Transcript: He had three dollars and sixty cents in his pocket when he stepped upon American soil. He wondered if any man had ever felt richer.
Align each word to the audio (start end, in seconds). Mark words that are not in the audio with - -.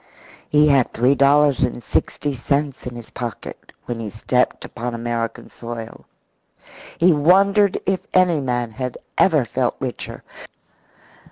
He 0.49 0.69
had 0.69 0.91
three 0.91 1.13
dollars 1.13 1.59
and 1.61 1.83
sixty 1.83 2.33
cents 2.33 2.87
in 2.87 2.95
his 2.95 3.11
pocket 3.11 3.71
when 3.85 3.99
he 3.99 4.09
stepped 4.09 4.65
upon 4.65 4.95
American 4.95 5.47
soil. 5.47 6.07
He 6.97 7.13
wondered 7.13 7.79
if 7.85 7.99
any 8.11 8.39
man 8.39 8.71
had 8.71 8.97
ever 9.19 9.45
felt 9.45 9.75
richer. 9.79 10.23